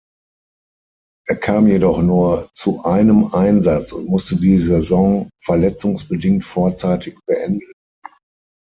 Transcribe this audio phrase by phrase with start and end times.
[1.27, 7.71] Er kam jedoch nur zu einem Einsatz und musste die Saison verletzungsbedingt vorzeitig beenden.